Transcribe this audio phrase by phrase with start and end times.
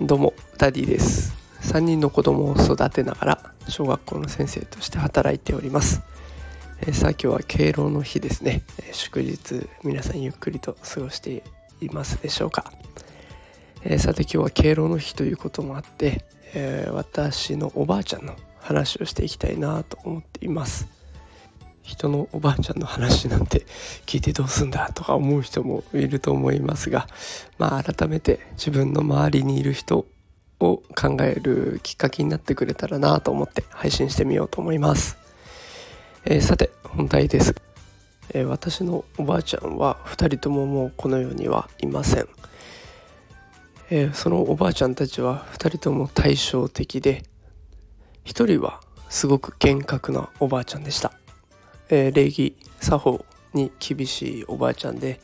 [0.00, 1.38] どうもダディです。
[1.68, 6.00] 3人の子供を育てながら小学校の先生として働いております、
[6.80, 11.44] えー、さあ今日は敬老の日ですね、えー、祝日皆さんゆっくりと過ごして
[11.82, 12.72] いますでしょうか、
[13.84, 20.97] えー、さて今日は敬老の日ということもあって、え私のおばあちゃんの話をしていきたいなと思っています。
[21.88, 23.64] 人のおばあちゃんの話なんて
[24.04, 27.08] 聞いてどうすんだとか思う人もいると思いますが
[27.56, 30.06] まあ改めて自分の周りにいる人
[30.60, 35.16] を考えるきっかけになってくれたらなと思って配信してみようと思います、
[36.26, 37.54] えー、さて本題です、
[38.34, 42.28] えー、私のおばあちゃんは2人とももうこの世にはいません、
[43.88, 47.22] えー、そのおばあちゃんたちは2人とも対照的で
[48.26, 51.14] 1人はすごく厳格なおばあちゃんでした。
[51.90, 53.24] えー、礼儀作法
[53.54, 55.20] に厳しいおばあちゃんで、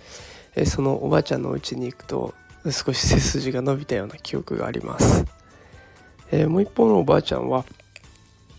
[0.54, 2.34] えー、そのおばあちゃんの家に行くと
[2.70, 5.24] 少し背筋が伸びたような記憶があります、
[6.30, 7.64] えー、もう一方のおばあちゃんは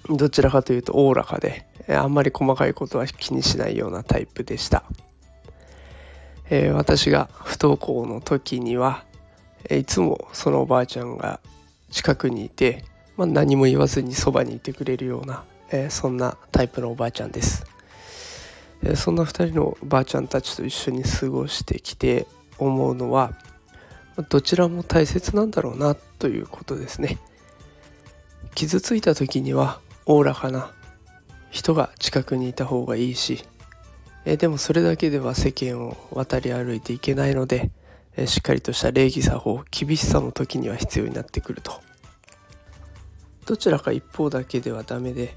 [0.09, 4.83] どちらかというとおおらかで、えあんまり細かいことは気にしないようなタイプでした、
[6.51, 9.03] え私が不登校の時には、
[9.67, 11.39] えいつもそのおばあちゃんが
[11.89, 12.85] 近くにいて、
[13.17, 17.65] まあ、何も言わずにそばにいてくれるような、えそんなタイプのおばあちゃんです。
[18.85, 22.27] えそんな2人のばあちゃんたちと一緒に過ごしてきて
[22.59, 23.33] 思うのは
[24.29, 27.17] どちらも大切なんだろうなということですね。
[28.53, 30.71] 傷ついた時にはおおらかな
[31.49, 33.43] 人が近くにいた方がいいし
[34.23, 37.71] えでもそれだけでは世間を渡り歩いていけないので
[38.15, 41.81] えしっかりとした礼儀作法厳しさの時には必要になってくると。
[43.45, 45.35] どちらか一方だけではダメで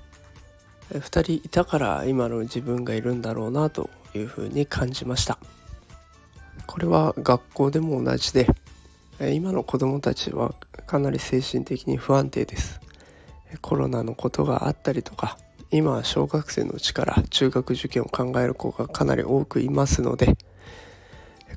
[0.90, 5.38] 2人いたから今の自分がいるんだろうなというふうに感じました。
[6.66, 8.46] これは学校でも同じで
[9.20, 10.54] 今の子どもたちは
[10.86, 12.80] かなり精神的に不安定です。
[13.60, 15.38] コロナのことがあったりとか
[15.70, 20.36] 今は小学生のうちから中学受験を考える子がかなり多くいますので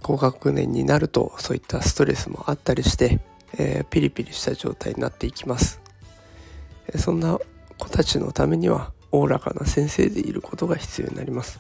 [0.02, 3.20] 高学年になるとそういったストレスもあったりして、
[3.58, 5.80] えー、ピリピリした状態になっていきます。
[6.96, 7.40] そんな
[7.78, 11.60] 子たちのためにはおおらかな先生でいることが必要になります。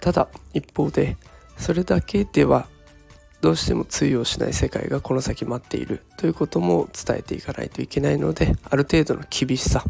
[0.00, 1.16] ただ一方で
[1.56, 2.66] それだけでは
[3.40, 9.84] どうしても通用しない世界がこの先待っているということも伝えていかないといけないのである程度の厳しさ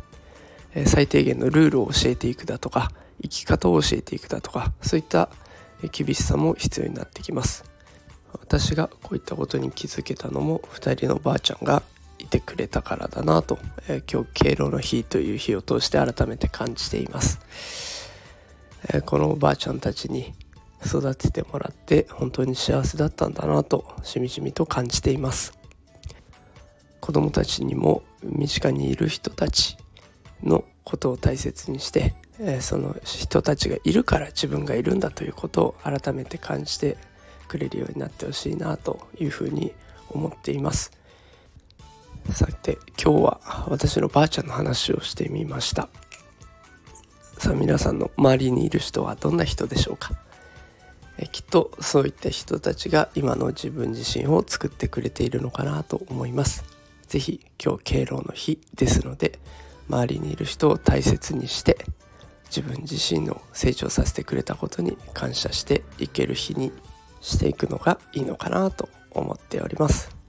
[0.87, 2.93] 最低限のルールを教えていくだとか
[3.23, 5.29] 生き方を教えていくだとかそういった
[5.91, 7.65] 厳しさも必要になってきます。
[8.39, 11.83] 私がこういったことに気づけたのも2人のばあちゃんが
[12.21, 13.59] いてくれたからだなと、
[13.89, 18.11] えー、今日敬老の日という日を通して改めて感じています、
[18.89, 20.35] えー、このおばあちゃんたちに
[20.85, 25.59] 育ててもらって本当に幸せだったんだなとしみじみと感じています。
[27.01, 29.77] 子供たちにも身近にいる人たち
[30.43, 36.97] のことを大切にして、えー、その人たちがいるから自分がいるんだということを改めて感じて
[37.49, 39.73] くれるようになってほしいなというふうに
[40.11, 41.00] 思っています。
[42.33, 45.89] さて今日は私のばあちゃんの話をしてみました。
[47.39, 50.13] さあ皆さんの周りにいる人はどんな人でしょうか？
[51.19, 56.65] えきっとそういった人たちが今の自分自身を作ってくれているのかなと思います。
[57.09, 59.39] 是非今日敬老の日ですので
[59.89, 61.85] 周りにいる人を大切にして
[62.45, 66.73] 自分自身の成長させてくれたことに感謝していける日に
[67.21, 70.20] していくのがいいのかなと思っております。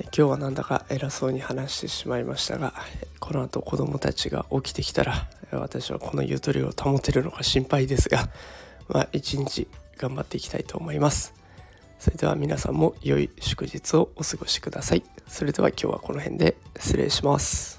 [0.00, 2.72] 今日はなんだか偉そうに話してしまいましたが
[3.20, 8.28] この後子供たちが起きてきたら私はこのゆとりを保てるのか心配ですが
[8.88, 9.66] まあ一日
[9.96, 11.34] 頑張っていきたいと思います。
[11.98, 15.02] それでは皆さんも良い祝日をお過ごしください。
[15.26, 17.77] それでは今日はこの辺で失礼します。